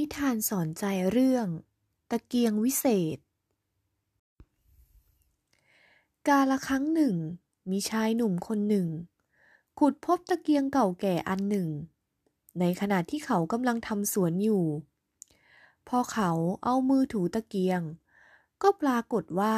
[0.00, 1.46] นิทานสอนใจเรื่อง
[2.10, 3.18] ตะเกียงวิเศษ
[6.28, 7.14] กาละครั้งหนึ่ง
[7.70, 8.88] มีชายหนุ่มคนหนึ่ง
[9.78, 11.68] ขุดพบตะเกียงเก่าแก่อันหนึ่ง
[12.60, 14.64] ในขณะที่เขากำลังทำสวนอยู่
[15.88, 16.30] พอเขา
[16.64, 17.80] เอามือถูตะเกียง
[18.62, 19.56] ก็ปรากฏว่า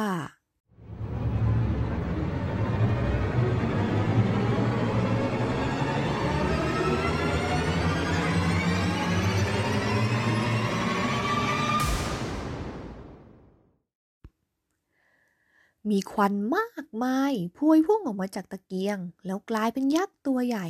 [15.89, 20.67] มีควันมากมายพวยพุ่งออกมาจากตะเกียง แล้วกลายเป็นยักษ์ตัวใหญ่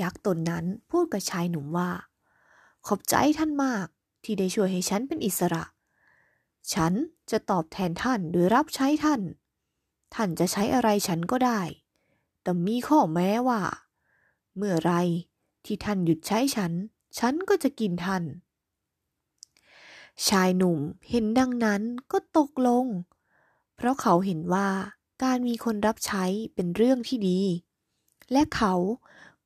[0.00, 1.90] ยักษ์ตนนั้นพูดกับชายหนุ่มว่า
[2.86, 3.86] ขอบใจท่านมาก
[4.24, 5.64] ที่ได้ช่วยให้ฉันเป็นอิสระ
[6.74, 6.92] ฉัน
[7.30, 9.20] จะตอบแทนท่านโดยรับใช้ท่าน
[10.14, 11.60] ท่านจะใช้อะไรฉันก็ได้
[12.42, 13.60] แต่มีข้อแม้ว่า
[14.56, 14.92] เมื่อไร
[15.64, 16.72] ที่ท่านหยุดใช้ฉัน
[17.18, 18.24] ฉันก็จะกินท่าน
[20.28, 20.78] ชายหนุ่ม
[21.10, 21.82] เห็นดังนั้น
[22.12, 22.86] ก็ตกลง
[23.80, 24.68] เพราะเขาเห็นว่า
[25.24, 27.40] การมีคนรับใช้เป็นเรื่องที่ดี
[28.32, 28.74] และเขา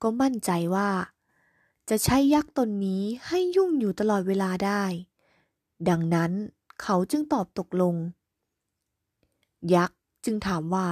[0.01, 0.89] ก็มั่นใจว่า
[1.89, 4.83] จะใช้ยักษ์ตนนี้ให้ยุ่งอยู่ตลอดเวลาได้
[5.89, 6.31] ดังนั้น
[6.81, 7.95] เขาจึงตอบตกลง
[9.75, 10.87] ยักษ์จึงถามว่า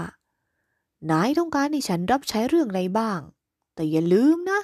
[1.09, 3.19] นายต้องการให้ฉันรับใช้เรื่องอะไรบ้าง
[3.73, 4.61] แต่อย่าลืมนะ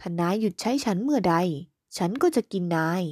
[0.00, 1.36] ถ้านายหยุดใช้ฉันเมื่อใด
[1.96, 3.02] ฉันก็จะกินนาย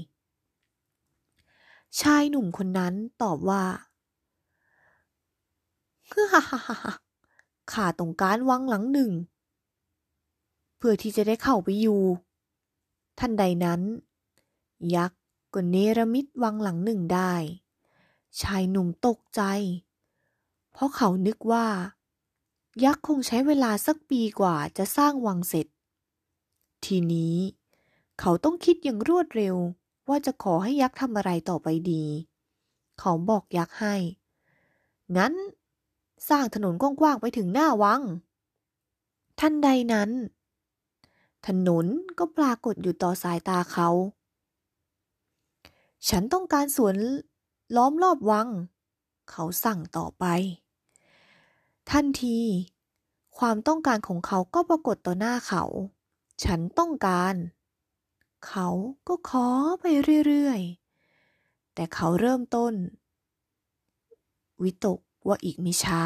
[2.01, 3.65] ชายหนุ่มคนนั้นตอบว่า
[6.13, 6.93] คือฮ่าฮ่าฮ่า
[7.73, 9.11] ข้าต้องการวังหลังหนึ่ง
[10.77, 12.03] เพื่อที่จะได้เข้าไปอยู่
[13.19, 13.81] ท่านใดนั้น
[14.97, 15.19] ยักษ์
[15.55, 17.33] ก็เนรมิตวังหลังหนึ่งได้
[18.41, 19.43] ชายหนุ่มตกใจ
[20.73, 21.67] เพราะเขานึกว่า
[22.85, 25.67] ยักษ์คงใช้เวลาสักปีกว่าจะสร้างวังเสร็จ
[26.85, 27.37] ทีนี้
[28.21, 29.57] เขาต้องคิดอย่างรวดเร็ว
[30.09, 32.05] ว่าจะขอให้ยักษ์ทำอะไรต่อไปดี
[32.99, 33.95] เขาบอกยักษ์ให้
[35.17, 35.33] งั้น
[36.29, 38.03] สร้างถนนกว้างๆไปถึงหน้าวัง
[39.41, 40.11] ทันใดนั้น
[41.47, 41.87] ถนน
[42.19, 43.89] ก็ปรากฏอยู่ต่อสายตาเขา
[46.09, 46.97] ฉันต้องการสวน
[47.77, 48.49] ล้อมรอบวัง
[49.31, 50.25] เขาสั่งต่อไป
[51.91, 52.39] ทันที
[53.39, 55.65] ความต้องการของเขาก็ปรากฏต่อหน้าเขา
[56.45, 57.35] ฉันต้องการ
[58.47, 58.69] เขา
[59.09, 59.47] ก็ขอ
[59.81, 59.85] ไป
[60.27, 62.73] เรื่อยๆ แต่เขาเริ่มต้น
[64.63, 66.03] วิตก ว่าอีกไม่ช้า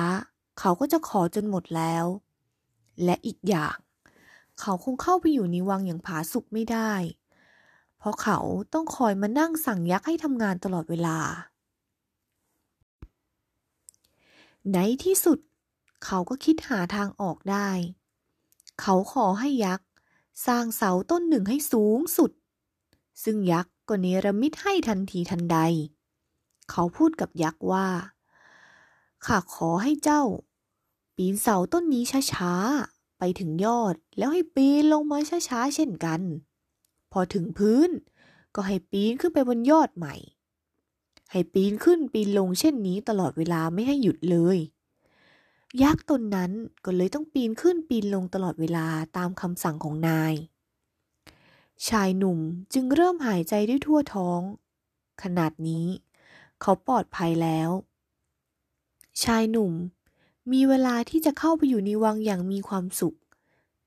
[0.59, 2.07] เขาก็จะขอจนหมดแล้ว
[3.05, 3.77] และอีกอย่าง
[4.61, 6.93] เขาคงเข้าไปอยู่ในวังอย่างผาสุกไม่ได้
[7.99, 8.39] เพราะเขา
[8.73, 11.19] ต้องคอยมานั่งสั่งยักษ์ให้ทำงานตลอดเวลา
[14.73, 15.39] ในที่สุด
[16.05, 17.69] เขาก็คิดหาทางออกได้
[18.81, 19.89] เขาขอให้ยักษ์
[20.47, 22.31] สร้างเสาต้นหนึ่งให้สูงสุด
[23.25, 25.59] ซึ่งยักษ์ก็เนรมิตให้ทันทีทันใด
[26.71, 27.87] เขาพูดกับยักษ์ว่า
[29.27, 30.23] ข้าขอให้เจ้า
[31.17, 36.21] ปีนเสาต้นนี้ช้าๆ ไปถึงยอดแล้วให้ปีนลงมาช้าๆ เช่นกัน
[37.13, 37.91] พอถึงพื้น
[38.55, 40.15] ก็ให้ปีนขึ้นไปบนยอดใหม่
[41.31, 44.59] ให้ปีนขึ้นปีนลงเช่นนี้ตลอดเวลาไม่ให้หยุดเลย
[45.83, 46.53] ยักษ์ตนนั้น
[46.85, 48.87] ก็เลยต้องปีนขึ้นปีนลงตลอดเวลา
[49.17, 50.35] ตามคำสั่งของนาย
[51.89, 52.39] ชายหนุ่ม
[52.73, 54.41] จึงเริ่มหายใจด้วยทั่วท้อง
[55.23, 55.87] ขนาดนี้
[56.61, 57.71] เขาปลอดภัยแล้ว
[59.25, 59.73] ชายหนุ่ม
[60.53, 63.17] มีเวลาที่จะเข้าไปอยู่ในวังอย่างมีความสุข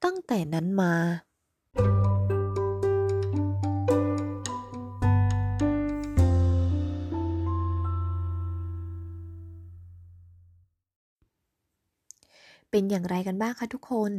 [0.03, 0.93] ตั้งแต่นั้นมา
[12.69, 14.11] เป็นอย่างไรกันบ้างคะทุกคน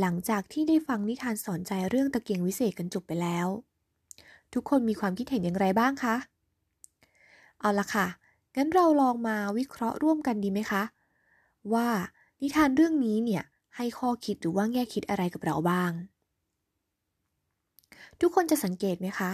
[0.00, 3.48] หลังจากที่ได้ฟังนิทานสอนใจเรื่องตะเกียงวิเศษกันจบไปแล้ว
[4.54, 6.16] ทุกคนมีความคิดเห็นอย่างไรบ้างคะ
[7.60, 8.06] เอาละค่ะ
[8.58, 10.82] งั้นเราลองมาวิเคราะห์ร่วมกันดีไหมคะ
[11.72, 11.88] ว่า
[12.40, 13.42] นิทานเรื่องนี้เนี่ย
[13.76, 15.92] ให้ข้อคิดหรือว่าแง่คิดอะไรกับเราบ้าง
[18.20, 19.30] ทุกคนจะสังเกตไหมคะ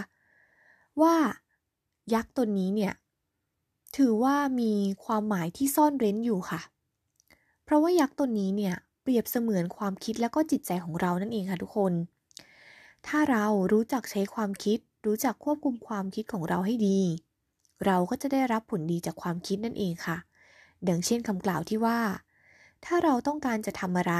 [1.01, 1.15] ว่า
[2.13, 2.93] ยักษ์ตนนี้เนี่ย
[3.97, 4.73] ถือว่ามี
[5.05, 6.61] ความหมายที่ซ่อนเร้นอยู่ค่ะ
[7.63, 11.93] เพราะว่ายักษ์ตนนี้เนี่ยเปรียบเสมือนความคิดและก็จิตใจของเรานั่นเองค่ะทุกคน
[13.07, 16.99] ถ้าเรารู้จักใช้ความคิด รู้จักควบคุมความคิดของเราให้ดี
[17.85, 20.17] เราก็จะได้รับผลดีจากความคิดนั่นเองค่ะ
[20.87, 21.99] ดังเช่นคำกล่าวที่ว่า
[22.85, 24.13] ถ้าเราต้องการจะทำอะไร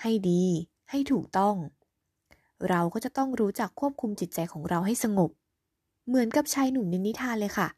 [0.00, 0.44] ให้ดี
[0.90, 1.56] ให้ถูกต้อง
[2.68, 5.30] เราก็จะต้องรู้จักควบคุมจิตใจของเราให้สงบ
[6.06, 7.68] เหมือนกับชายหนุ่มในนิทานเลยค่ะ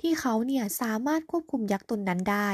[0.00, 2.50] ที่เขาเนี่ยสามารถควบคุมยักษ์ตนนั้นได้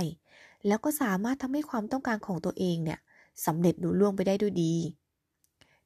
[0.67, 3.01] แล้วก็สามารถทำให้ความต้องการของตัวเองเนี่ย
[3.47, 4.75] สำเร็จลุล่วงไปได้ด้วยดี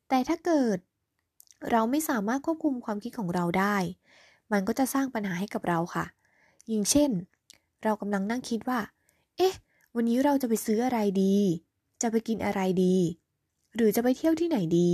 [0.09, 0.79] แต่ถ้าเกิด
[1.71, 3.77] เราไม่สามารถควบคุมความคิดของเราได้
[4.53, 6.05] มันก็จะสร้างปัญหาให้กับเราค่ะ
[6.69, 7.11] อย่างเช่น
[7.83, 8.81] เรากำลังนั่งคิดว่า
[9.37, 9.55] เอ๊ะ
[9.95, 11.37] วันนี้เราจะไปซื้ออะไรดี
[12.03, 12.97] จะไปกินอะไรดี
[13.77, 14.91] หรือจะไปเที่ยวที่ไหนดี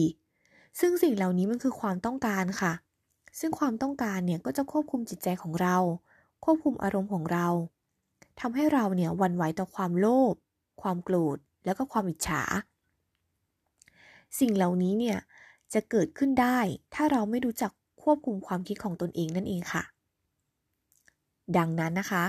[0.80, 2.72] ซึ่งสิ่งเหล่านี้มันคือความต้องการค่ะ
[3.38, 5.76] ซึ่งความต้องการเนี่ยก็จะควบคุมจิตใจของเรา
[6.44, 7.46] ควบคุมอารมณ์ของเรา
[8.40, 10.34] ทำให้เราเนี่ยวันไหวต่อความโลภ
[10.82, 12.42] ความโกรธ แล้วก็ความอิจฉา
[14.38, 15.18] สิ่งเหล่านี้เนี่ย
[15.74, 16.58] จะเกิดขึ้นได้
[16.94, 17.72] ถ้าเราไม่รู้จัก
[18.04, 19.82] ควบคุมความคิดของตนเองนั่นเองค่ะ
[21.56, 22.24] ดังนั้นนะคะ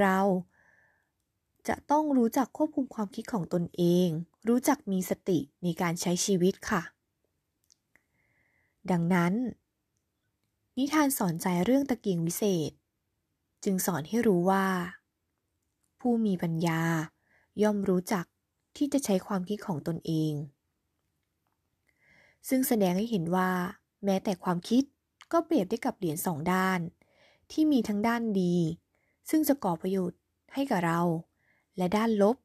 [0.00, 0.18] เรา
[1.68, 4.08] จะต้องรู้จักควบคุมความคิดของตนเอง
[4.48, 6.82] รู้จักมีสติในการใช้ชีวิตค่ะ
[8.90, 9.32] ดังนั้น
[10.78, 12.72] นิทานสอนใจเรื่องตะเกียงวิเศษ
[13.64, 14.66] จึงสอนให้รู้ว่า
[16.00, 16.82] ผู้มีปัญญา
[17.62, 18.24] ย่อมรู้จัก
[18.76, 20.32] ที่จะใช้ความคิดของตนเอง
[22.48, 23.50] ซึ่งแสดงให้เห็นว่า
[24.04, 24.82] แม้แต่ความคิด
[25.32, 26.80] ก็เปรียบได้กับเหรียญสองด้าน
[27.52, 28.56] ที่มีทั้งด้านดี
[29.30, 30.20] ซึ่งจะก่อประโยชน์
[30.54, 31.00] ให้กับเรา
[31.76, 32.36] และด้านลบ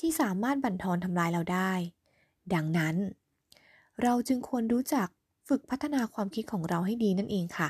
[0.00, 1.72] ที่สามารถบั่นทอนทำลายเราได้
[2.54, 2.96] ดังนั้น
[4.02, 5.08] เราจึงควรรู้จัก
[5.48, 7.68] ฝึกพัฒนาความคิดของเราให้ดีนั่นเองค่ะ